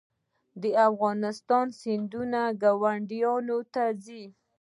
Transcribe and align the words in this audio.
د 0.61 0.63
افغانستان 0.89 1.65
سیندونه 1.81 2.39
ګاونډیو 2.61 3.57
ته 3.73 3.83
ځي 4.03 4.23